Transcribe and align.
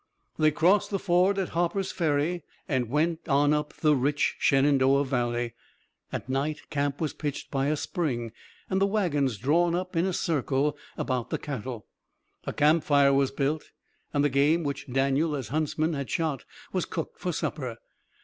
They 0.39 0.49
crossed 0.49 0.89
the 0.89 0.97
ford 0.97 1.37
at 1.37 1.49
Harper's 1.49 1.91
Ferry 1.91 2.41
and 2.67 2.89
went 2.89 3.29
on 3.29 3.53
up 3.53 3.71
the 3.71 3.95
rich 3.95 4.35
Shenandoah 4.39 5.05
Valley. 5.05 5.53
At 6.11 6.27
night 6.27 6.71
camp 6.71 6.99
was 6.99 7.13
pitched 7.13 7.51
by 7.51 7.67
a 7.67 7.77
spring 7.77 8.31
and 8.67 8.81
the 8.81 8.87
wagons 8.87 9.37
drawn 9.37 9.75
up 9.75 9.95
in 9.95 10.07
a 10.07 10.11
circle 10.13 10.75
about 10.97 11.29
the 11.29 11.37
cattle. 11.37 11.85
A 12.45 12.51
camp 12.53 12.83
fire 12.83 13.13
was 13.13 13.29
built 13.29 13.69
and 14.11 14.23
the 14.25 14.29
game 14.29 14.63
which 14.63 14.91
Daniel 14.91 15.35
as 15.35 15.49
huntsman 15.49 15.93
had 15.93 16.09
shot 16.09 16.45
was 16.73 16.85
cooked 16.85 17.19
for 17.19 17.31
supper. 17.31 17.77